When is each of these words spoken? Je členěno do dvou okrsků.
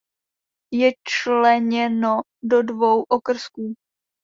Je 0.73 0.91
členěno 1.03 2.21
do 2.43 2.63
dvou 2.63 3.03
okrsků. 3.07 3.75